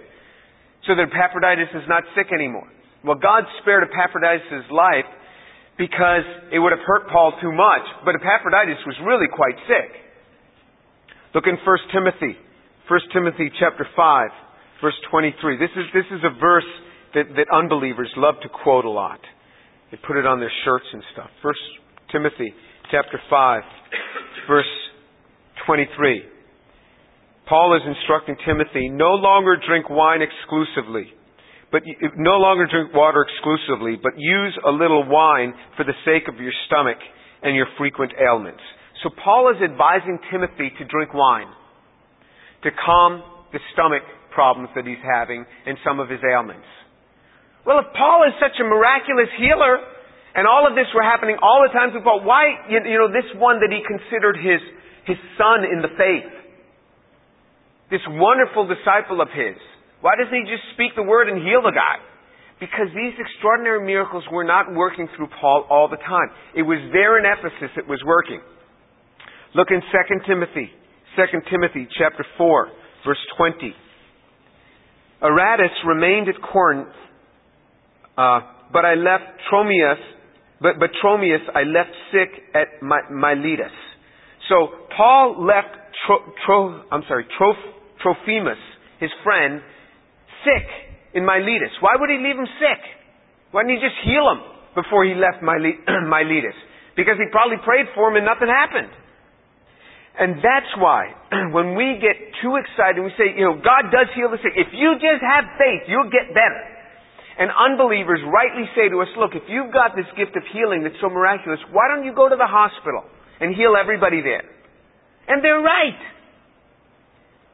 [0.87, 2.67] so that Epaphroditus is not sick anymore?
[3.03, 5.07] Well, God spared Epaphroditus' life
[5.75, 9.91] because it would have hurt Paul too much, but Epaphroditus was really quite sick.
[11.35, 12.39] Look in 1 Timothy,
[12.87, 15.59] 1 Timothy chapter 5, verse 23.
[15.59, 16.67] This is, this is a verse
[17.15, 19.19] that, that unbelievers love to quote a lot.
[19.91, 21.29] They put it on their shirts and stuff.
[21.41, 21.53] 1
[22.11, 22.53] Timothy
[22.91, 23.63] chapter 5,
[24.47, 24.73] verse
[25.65, 26.23] 23.
[27.47, 31.09] Paul is instructing Timothy, no longer drink wine exclusively,
[31.71, 31.81] but
[32.17, 36.53] no longer drink water exclusively, but use a little wine for the sake of your
[36.67, 36.97] stomach
[37.41, 38.61] and your frequent ailments.
[39.03, 41.49] So Paul is advising Timothy to drink wine
[42.63, 43.23] to calm
[43.53, 46.65] the stomach problems that he's having and some of his ailments.
[47.69, 49.77] Well, if Paul is such a miraculous healer,
[50.33, 53.29] and all of this were happening all the time to Paul, why, you, know, this
[53.37, 54.57] one that he considered his,
[55.05, 56.33] his son in the faith,
[57.93, 59.53] this wonderful disciple of his,
[60.01, 62.01] why doesn't he just speak the word and heal the guy?
[62.57, 66.33] Because these extraordinary miracles were not working through Paul all the time.
[66.57, 68.41] It was there in Ephesus it was working.
[69.53, 70.73] Look in 2 Timothy,
[71.13, 71.21] 2
[71.53, 73.77] Timothy chapter 4, verse 20.
[75.21, 76.97] Erastus remained at Corinth,
[78.19, 80.03] uh, but I left Tromius,
[80.59, 83.71] but, but Tromius I left sick at Miletus.
[84.51, 85.71] So Paul left
[86.03, 87.55] Tro, Tro, I'm sorry, Troph,
[88.03, 88.59] Trophimus,
[88.99, 89.61] his friend,
[90.43, 90.67] sick
[91.15, 91.71] in Miletus.
[91.79, 92.81] Why would he leave him sick?
[93.55, 94.43] Why didn't he just heal him
[94.75, 96.59] before he left Miletus?
[96.99, 98.91] Because he probably prayed for him and nothing happened.
[100.19, 101.15] And that's why
[101.55, 104.59] when we get too excited, we say, you know, God does heal the sick.
[104.59, 106.78] If you just have faith, you'll get better.
[107.39, 110.99] And unbelievers rightly say to us, look, if you've got this gift of healing that's
[110.99, 113.07] so miraculous, why don't you go to the hospital
[113.39, 114.43] and heal everybody there?
[115.31, 116.01] And they're right.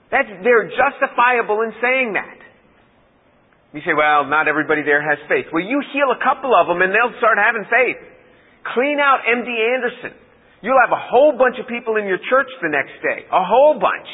[0.09, 2.39] That's, they're justifiable in saying that.
[3.77, 5.53] You say, well, not everybody there has faith.
[5.53, 8.01] Well, you heal a couple of them and they'll start having faith.
[8.73, 10.17] Clean out MD Anderson.
[10.65, 13.29] You'll have a whole bunch of people in your church the next day.
[13.29, 14.09] A whole bunch.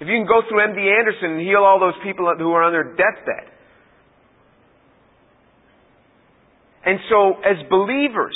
[0.00, 2.72] If you can go through MD Anderson and heal all those people who are on
[2.72, 3.52] their deathbed.
[6.84, 8.34] And so, as believers,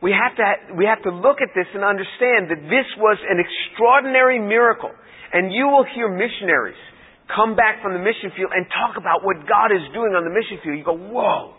[0.00, 3.42] we have to, we have to look at this and understand that this was an
[3.42, 4.90] extraordinary miracle.
[5.32, 6.80] And you will hear missionaries
[7.28, 10.32] come back from the mission field and talk about what God is doing on the
[10.32, 11.52] mission field, you go, whoa.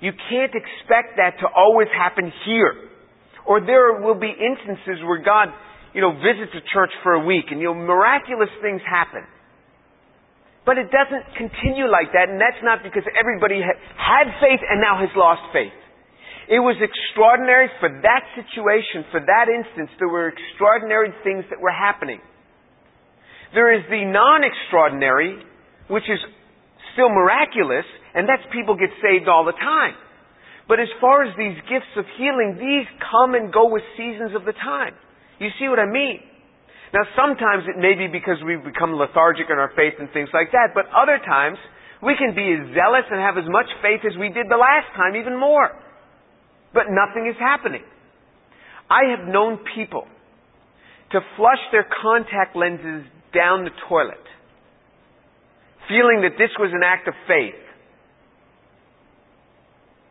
[0.00, 2.88] You can't expect that to always happen here.
[3.46, 5.52] Or there will be instances where God,
[5.92, 9.28] you know, visits a church for a week and, you know, miraculous things happen.
[10.66, 15.00] But it doesn't continue like that, and that's not because everybody had faith and now
[15.00, 15.72] has lost faith.
[16.50, 19.88] It was extraordinary for that situation, for that instance.
[19.98, 22.20] There were extraordinary things that were happening.
[23.54, 25.42] There is the non-extraordinary,
[25.88, 26.18] which is
[26.92, 29.94] still miraculous, and that's people get saved all the time.
[30.68, 34.44] But as far as these gifts of healing, these come and go with seasons of
[34.44, 34.94] the time.
[35.38, 36.20] You see what I mean?
[36.92, 40.50] Now sometimes it may be because we've become lethargic in our faith and things like
[40.52, 41.58] that, but other times
[42.02, 44.90] we can be as zealous and have as much faith as we did the last
[44.96, 45.70] time, even more.
[46.74, 47.84] But nothing is happening.
[48.90, 50.06] I have known people
[51.12, 54.22] to flush their contact lenses down the toilet,
[55.86, 57.58] feeling that this was an act of faith.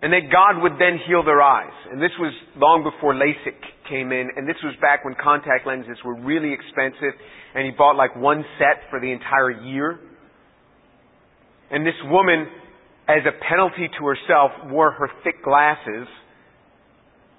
[0.01, 1.75] And that God would then heal their eyes.
[1.91, 5.97] And this was long before LASIK came in, and this was back when contact lenses
[6.05, 7.17] were really expensive,
[7.55, 9.99] and he bought like one set for the entire year.
[11.71, 12.47] And this woman,
[13.07, 16.07] as a penalty to herself, wore her thick glasses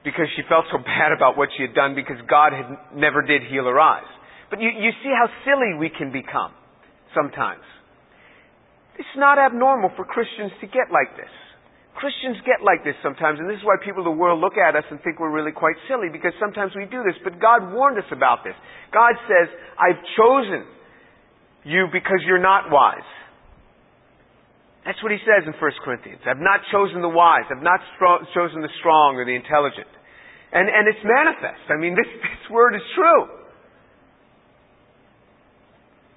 [0.05, 3.43] because she felt so bad about what she had done because God had never did
[3.51, 4.09] heal her eyes.
[4.51, 6.53] But you, you see how silly we can become
[7.15, 7.63] sometimes.
[8.99, 11.31] It's not abnormal for Christians to get like this.
[11.99, 14.79] Christians get like this sometimes, and this is why people of the world look at
[14.79, 17.19] us and think we're really quite silly, because sometimes we do this.
[17.27, 18.55] But God warned us about this.
[18.95, 20.65] God says, I've chosen
[21.67, 23.07] you because you're not wise.
[24.87, 26.25] That's what he says in 1 Corinthians.
[26.25, 27.45] I've not chosen the wise.
[27.53, 29.91] I've not strong, chosen the strong or the intelligent.
[30.53, 31.69] And, and it's manifest.
[31.69, 33.23] I mean, this, this word is true.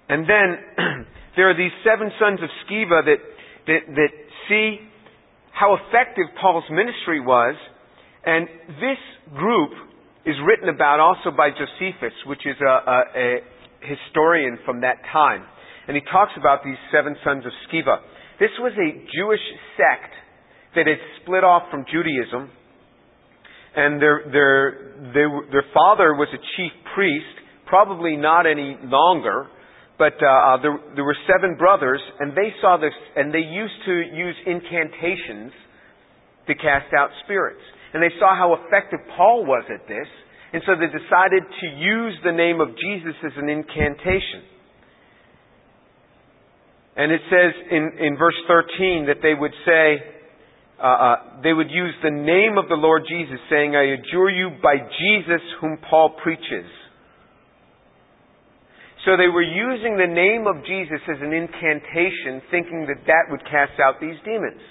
[0.07, 0.47] And then
[1.35, 3.19] there are these seven sons of Sceva that,
[3.67, 4.11] that, that
[4.47, 4.79] see
[5.63, 7.55] how effective Paul's ministry was,
[8.25, 8.47] And
[8.83, 8.99] this
[9.31, 9.71] group
[10.25, 13.27] is written about also by Josephus, which is a, a, a
[13.79, 15.43] historian from that time.
[15.87, 17.99] And he talks about these seven sons of Sceva.
[18.39, 19.43] This was a Jewish
[19.75, 20.11] sect
[20.75, 22.51] that had split off from Judaism.
[23.75, 24.55] And their, their,
[25.13, 27.35] their, their father was a chief priest,
[27.67, 29.47] probably not any longer,
[29.97, 33.77] but uh, uh, there, there were seven brothers, and they saw this, and they used
[33.85, 35.51] to use incantations
[36.47, 37.61] to cast out spirits.
[37.93, 40.07] And they saw how effective Paul was at this,
[40.51, 44.49] and so they decided to use the name of Jesus as an incantation.
[46.95, 49.97] And it says in, in verse 13 that they would say,
[50.77, 54.51] uh, uh, they would use the name of the Lord Jesus, saying, I adjure you
[54.61, 56.69] by Jesus whom Paul preaches.
[59.05, 63.43] So they were using the name of Jesus as an incantation, thinking that that would
[63.43, 64.61] cast out these demons.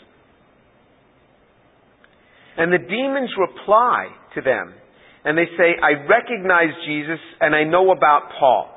[2.56, 4.72] And the demons reply to them.
[5.24, 8.72] And they say, I recognize Jesus and I know about Paul.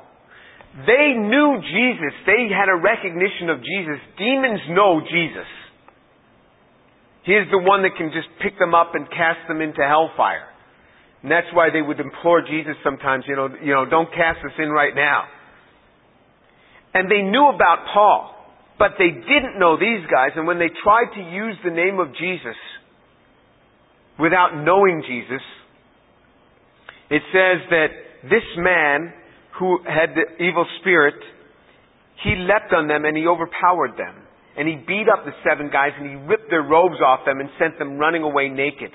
[0.86, 2.12] They knew Jesus.
[2.26, 3.96] They had a recognition of Jesus.
[4.18, 5.48] Demons know Jesus.
[7.24, 10.46] He is the one that can just pick them up and cast them into hellfire.
[11.22, 14.52] And that's why they would implore Jesus sometimes, you know, you know, don't cast us
[14.58, 15.24] in right now.
[16.96, 18.32] And they knew about Paul,
[18.78, 20.32] but they didn't know these guys.
[20.34, 22.56] And when they tried to use the name of Jesus,
[24.18, 25.44] without knowing Jesus,
[27.10, 27.88] it says that
[28.24, 29.12] this man
[29.58, 31.20] who had the evil spirit,
[32.24, 34.16] he leapt on them and he overpowered them.
[34.56, 37.50] And he beat up the seven guys and he ripped their robes off them and
[37.60, 38.90] sent them running away naked.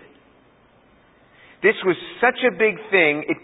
[1.61, 3.37] This was such a big thing, it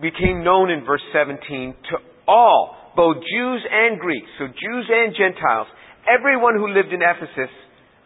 [0.00, 1.96] became known in verse 17 to
[2.28, 5.68] all, both Jews and Greeks, so Jews and Gentiles,
[6.08, 7.52] everyone who lived in Ephesus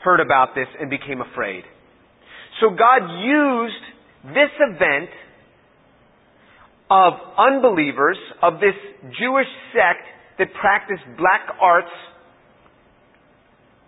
[0.02, 1.62] heard about this and became afraid.
[2.60, 5.10] So God used this event
[6.90, 8.74] of unbelievers, of this
[9.16, 10.04] Jewish sect
[10.38, 11.94] that practiced black arts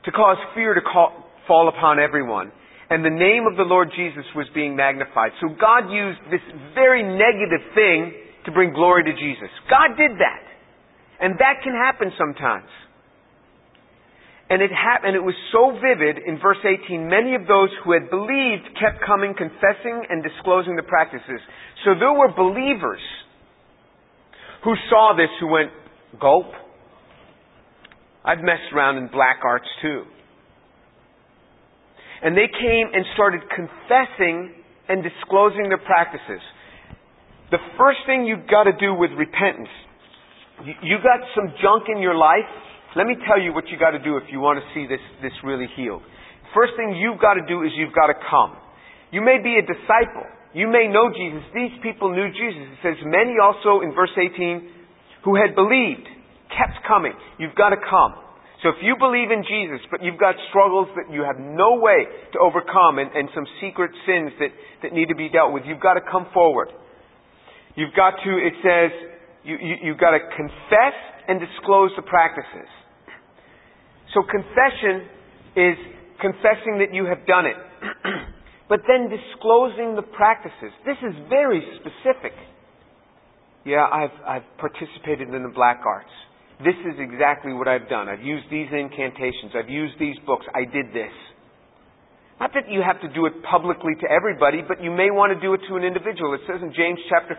[0.04, 2.52] to cause fear to call, fall upon everyone.
[2.90, 5.32] And the name of the Lord Jesus was being magnified.
[5.40, 8.12] So God used this very negative thing
[8.44, 9.48] to bring glory to Jesus.
[9.70, 10.51] God did that.
[11.22, 12.68] And that can happen sometimes.
[14.50, 18.10] And it happened, it was so vivid in verse 18, many of those who had
[18.10, 21.40] believed kept coming, confessing and disclosing the practices.
[21.86, 23.00] So there were believers
[24.64, 25.70] who saw this who went,
[26.20, 26.52] gulp.
[28.24, 30.04] I've messed around in black arts too.
[32.22, 34.52] And they came and started confessing
[34.88, 36.42] and disclosing their practices.
[37.50, 39.72] The first thing you've got to do with repentance,
[40.64, 42.48] you got some junk in your life,
[42.94, 45.00] let me tell you what you got to do if you want to see this,
[45.22, 46.02] this really healed.
[46.54, 48.56] First thing you've got to do is you've got to come.
[49.10, 50.28] You may be a disciple.
[50.52, 51.40] You may know Jesus.
[51.56, 52.68] These people knew Jesus.
[52.76, 56.04] It says, many also in verse 18 who had believed
[56.52, 57.16] kept coming.
[57.40, 58.20] You've got to come.
[58.60, 62.06] So if you believe in Jesus, but you've got struggles that you have no way
[62.06, 64.52] to overcome and, and some secret sins that,
[64.84, 66.68] that need to be dealt with, you've got to come forward.
[67.74, 68.92] You've got to, it says,
[69.44, 70.96] you, you, you've got to confess
[71.28, 72.68] and disclose the practices.
[74.14, 75.08] So confession
[75.56, 75.76] is
[76.20, 77.56] confessing that you have done it.
[78.68, 80.72] but then disclosing the practices.
[80.86, 82.32] This is very specific.
[83.64, 86.10] Yeah, I've, I've participated in the black arts.
[86.64, 88.08] This is exactly what I've done.
[88.08, 89.52] I've used these incantations.
[89.54, 90.46] I've used these books.
[90.54, 91.12] I did this.
[92.42, 95.38] Not that you have to do it publicly to everybody, but you may want to
[95.38, 96.34] do it to an individual.
[96.34, 97.38] It says in James chapter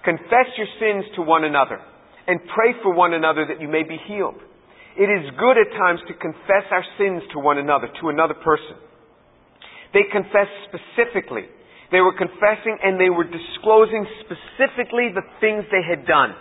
[0.00, 1.76] confess your sins to one another
[2.24, 4.40] and pray for one another that you may be healed.
[4.96, 8.80] It is good at times to confess our sins to one another, to another person.
[9.92, 11.44] They confessed specifically.
[11.92, 16.32] They were confessing and they were disclosing specifically the things they had done.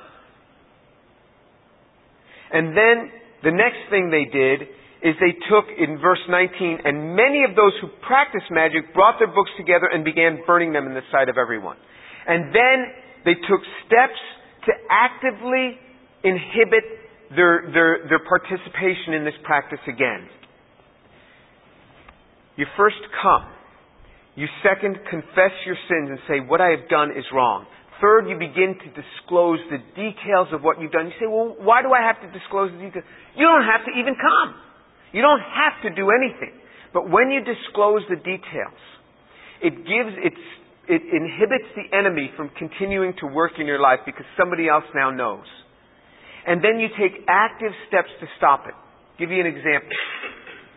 [2.55, 3.11] And then
[3.43, 7.71] the next thing they did is they took in verse 19, and many of those
[7.79, 11.37] who practiced magic brought their books together and began burning them in the sight of
[11.37, 11.77] everyone.
[12.27, 12.77] And then
[13.23, 14.19] they took steps
[14.67, 15.79] to actively
[16.23, 16.83] inhibit
[17.31, 20.27] their, their, their participation in this practice again.
[22.57, 23.47] You first come.
[24.35, 27.65] You second confess your sins and say, what I have done is wrong.
[28.01, 31.07] Third, you begin to disclose the details of what you've done.
[31.07, 33.03] You say, well, why do I have to disclose the details?
[33.35, 34.68] You don't have to even come.
[35.11, 36.53] You don't have to do anything.
[36.93, 38.79] But when you disclose the details,
[39.61, 40.45] it gives, it's,
[40.87, 45.11] it inhibits the enemy from continuing to work in your life because somebody else now
[45.11, 45.45] knows
[46.49, 48.73] and then you take active steps to stop it.
[48.73, 49.93] I'll give you an example.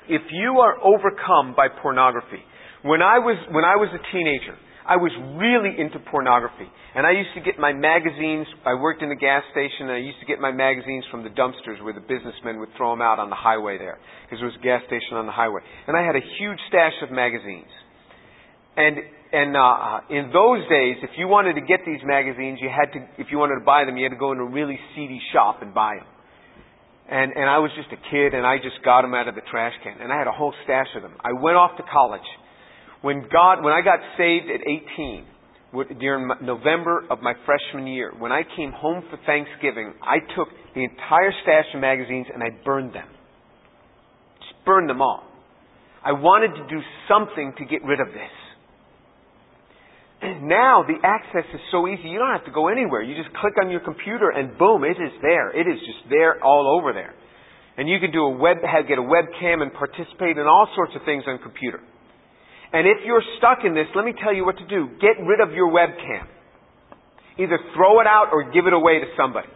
[0.08, 2.42] If you are overcome by pornography,
[2.82, 6.66] when I was when I was a teenager, I was really into pornography.
[6.94, 10.04] And I used to get my magazines, I worked in the gas station, and I
[10.04, 13.18] used to get my magazines from the dumpsters where the businessmen would throw them out
[13.18, 15.62] on the highway there, because there was a gas station on the highway.
[15.86, 17.70] And I had a huge stash of magazines.
[18.76, 18.98] And
[19.32, 23.00] and uh, in those days, if you wanted to get these magazines, you had to,
[23.16, 25.62] if you wanted to buy them, you had to go in a really seedy shop
[25.62, 26.06] and buy them.
[27.08, 29.40] And and I was just a kid, and I just got them out of the
[29.50, 31.16] trash can, and I had a whole stash of them.
[31.24, 32.28] I went off to college.
[33.02, 35.26] When God, when I got saved at 18,
[36.00, 40.84] during November of my freshman year, when I came home for Thanksgiving, I took the
[40.84, 43.08] entire stash of magazines and I burned them.
[44.38, 45.24] Just burned them all.
[46.04, 48.42] I wanted to do something to get rid of this
[50.42, 52.08] now the access is so easy.
[52.08, 53.02] You don't have to go anywhere.
[53.02, 55.50] You just click on your computer and boom, it is there.
[55.50, 57.14] It is just there all over there.
[57.76, 61.02] And you can do a web, get a webcam and participate in all sorts of
[61.04, 61.80] things on computer.
[62.72, 64.88] And if you're stuck in this, let me tell you what to do.
[65.00, 66.24] Get rid of your webcam.
[67.38, 69.48] Either throw it out or give it away to somebody.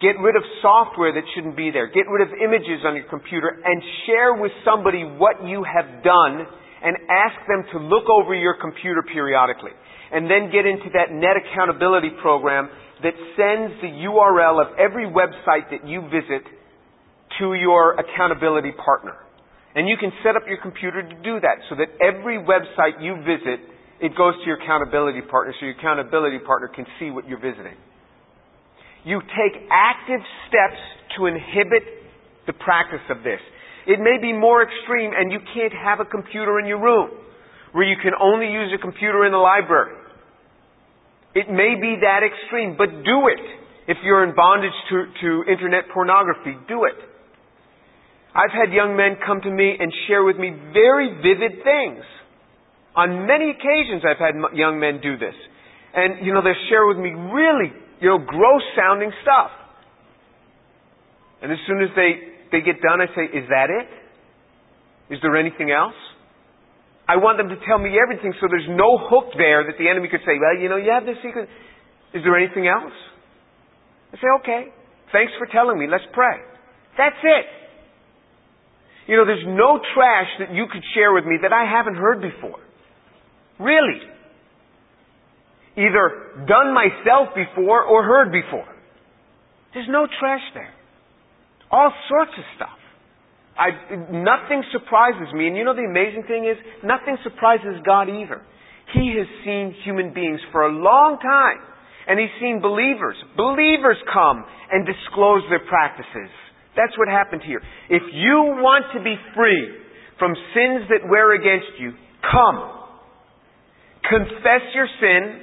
[0.00, 1.86] Get rid of software that shouldn't be there.
[1.86, 6.44] Get rid of images on your computer and share with somebody what you have done
[6.82, 9.72] and ask them to look over your computer periodically.
[10.12, 12.68] And then get into that net accountability program
[13.02, 16.44] that sends the URL of every website that you visit
[17.40, 19.16] to your accountability partner.
[19.76, 23.20] And you can set up your computer to do that so that every website you
[23.20, 23.60] visit,
[24.00, 27.76] it goes to your accountability partner so your accountability partner can see what you're visiting.
[29.04, 30.80] You take active steps
[31.20, 31.84] to inhibit
[32.48, 33.38] the practice of this.
[33.86, 37.12] It may be more extreme and you can't have a computer in your room
[37.76, 39.94] where you can only use a computer in the library.
[41.36, 43.44] It may be that extreme, but do it.
[43.92, 46.96] If you're in bondage to, to internet pornography, do it.
[48.36, 52.04] I've had young men come to me and share with me very vivid things.
[52.92, 55.32] On many occasions I've had young men do this.
[55.96, 57.72] And, you know, they share with me really,
[58.04, 59.48] you know, gross sounding stuff.
[61.40, 63.88] And as soon as they they get done, I say, Is that it?
[65.16, 65.96] Is there anything else?
[67.08, 70.08] I want them to tell me everything so there's no hook there that the enemy
[70.10, 71.48] could say, Well, you know, you have this secret.
[72.12, 72.94] Is there anything else?
[74.12, 74.62] I say, Okay,
[75.12, 75.86] thanks for telling me.
[75.88, 76.36] Let's pray.
[77.00, 77.65] That's it.
[79.06, 82.20] You know, there's no trash that you could share with me that I haven't heard
[82.20, 82.58] before.
[83.58, 84.00] Really.
[85.76, 88.66] Either done myself before or heard before.
[89.74, 90.72] There's no trash there.
[91.70, 92.78] All sorts of stuff.
[93.58, 93.70] I,
[94.12, 95.48] nothing surprises me.
[95.48, 98.42] And you know the amazing thing is, nothing surprises God either.
[98.92, 101.60] He has seen human beings for a long time.
[102.08, 106.30] And He's seen believers, believers come and disclose their practices.
[106.76, 107.60] That's what happened here.
[107.88, 109.64] If you want to be free
[110.20, 112.76] from sins that wear against you, come.
[114.04, 115.42] Confess your sin.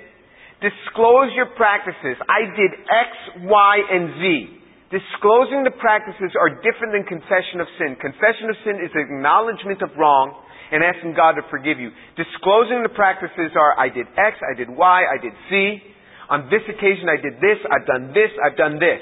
[0.61, 2.15] Disclose your practices.
[2.29, 3.11] I did X,
[3.49, 4.63] Y, and Z.
[4.93, 7.97] Disclosing the practices are different than confession of sin.
[7.97, 10.37] Confession of sin is acknowledgement of wrong
[10.69, 11.89] and asking God to forgive you.
[12.13, 15.81] Disclosing the practices are I did X, I did Y, I did Z.
[16.29, 19.01] On this occasion I did this, I've done this, I've done this.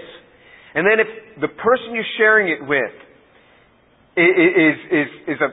[0.73, 2.95] And then if the person you're sharing it with
[4.15, 5.49] is, is, is, a,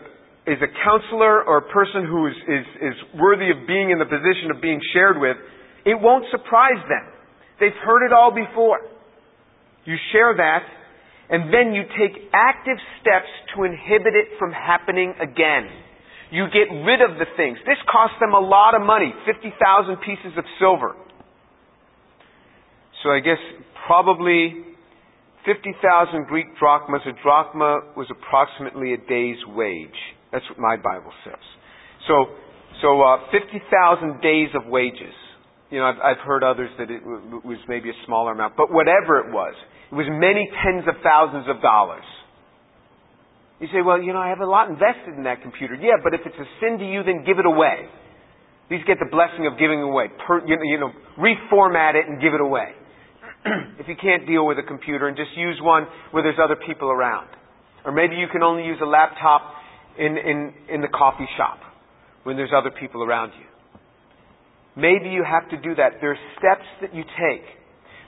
[0.50, 4.06] is a counselor or a person who is, is, is worthy of being in the
[4.06, 5.36] position of being shared with,
[5.84, 7.06] it won't surprise them.
[7.60, 8.78] They've heard it all before.
[9.84, 10.62] You share that,
[11.30, 15.66] and then you take active steps to inhibit it from happening again.
[16.30, 17.58] You get rid of the things.
[17.64, 20.94] This cost them a lot of money 50,000 pieces of silver.
[23.02, 23.40] So I guess
[23.86, 24.67] probably
[25.44, 27.02] 50,000 Greek drachmas.
[27.06, 29.98] A drachma was approximately a day's wage.
[30.32, 31.42] That's what my Bible says.
[32.06, 32.26] So,
[32.82, 35.14] so uh, 50,000 days of wages.
[35.70, 38.72] You know, I've, I've heard others that it w- was maybe a smaller amount, but
[38.72, 39.54] whatever it was,
[39.90, 42.04] it was many tens of thousands of dollars.
[43.60, 45.74] You say, well, you know, I have a lot invested in that computer.
[45.74, 47.90] Yeah, but if it's a sin to you, then give it away.
[48.70, 50.08] These get the blessing of giving away.
[50.26, 52.76] Per, you, know, you know, reformat it and give it away.
[53.78, 56.88] if you can't deal with a computer and just use one where there's other people
[56.90, 57.28] around.
[57.84, 59.42] Or maybe you can only use a laptop
[59.98, 61.58] in, in, in the coffee shop
[62.24, 63.46] when there's other people around you.
[64.76, 65.98] Maybe you have to do that.
[66.00, 67.58] There are steps that you take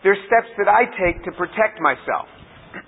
[0.03, 2.29] there's steps that I take to protect myself.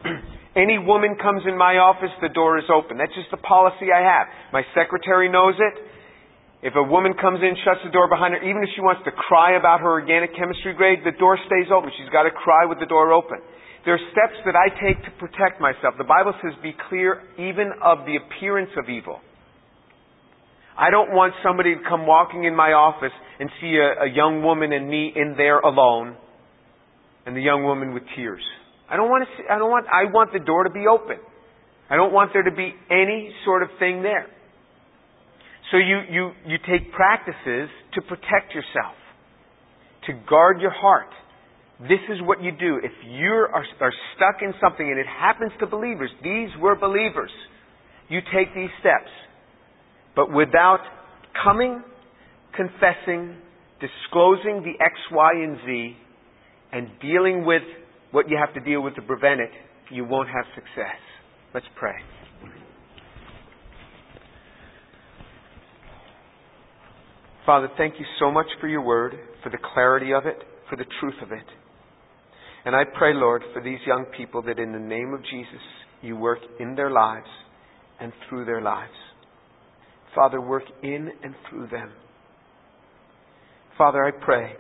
[0.57, 2.97] Any woman comes in my office, the door is open.
[2.97, 4.27] That's just the policy I have.
[4.53, 5.75] My secretary knows it.
[6.63, 9.11] If a woman comes in, shuts the door behind her, even if she wants to
[9.11, 11.91] cry about her organic chemistry grade, the door stays open.
[11.99, 13.43] She's got to cry with the door open.
[13.85, 15.99] There are steps that I take to protect myself.
[15.99, 19.19] The Bible says, be clear even of the appearance of evil.
[20.79, 24.43] I don't want somebody to come walking in my office and see a, a young
[24.43, 26.17] woman and me in there alone
[27.27, 28.43] and the young woman with tears.
[28.89, 31.19] I don't want to see, I don't want, I want the door to be open.
[31.91, 34.31] I don't want there to be any sort of thing there.
[35.73, 38.95] So you, you, you take practices to protect yourself,
[40.07, 41.09] to guard your heart.
[41.81, 42.79] This is what you do.
[42.83, 47.31] If you are, are stuck in something, and it happens to believers, these were believers,
[48.11, 49.11] you take these steps.
[50.15, 50.81] But without
[51.43, 51.83] coming,
[52.55, 53.37] confessing,
[53.81, 55.97] disclosing the X, Y, and Z,
[56.73, 57.63] and dealing with
[58.11, 59.51] what you have to deal with to prevent it,
[59.91, 61.01] you won't have success.
[61.55, 61.95] Let's pray.
[67.45, 70.39] Father, thank you so much for your word, for the clarity of it,
[70.71, 71.45] for the truth of it.
[72.65, 75.61] And I pray, Lord, for these young people that in the name of Jesus,
[76.03, 77.27] you work in their lives
[78.01, 78.93] and through their lives.
[80.15, 81.91] Father, work in and through them.
[83.77, 84.53] Father, I pray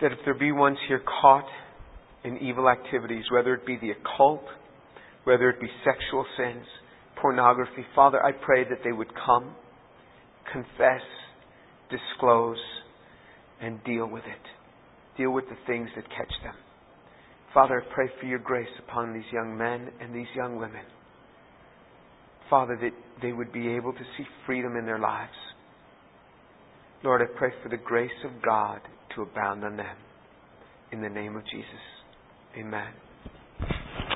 [0.00, 1.46] that if there be ones here caught
[2.24, 4.42] in evil activities, whether it be the occult,
[5.22, 6.64] whether it be sexual sins,
[7.20, 9.54] pornography, Father, I pray that they would come,
[10.52, 11.02] confess,
[11.90, 12.58] disclose,
[13.60, 15.18] and deal with it.
[15.18, 16.54] Deal with the things that catch them.
[17.52, 20.84] Father, I pray for your grace upon these young men and these young women.
[22.50, 22.92] Father, that
[23.22, 25.32] they would be able to see freedom in their lives.
[27.04, 28.80] Lord, I pray for the grace of God
[29.14, 29.96] to abound on them.
[30.90, 31.68] In the name of Jesus.
[32.58, 33.03] Amen.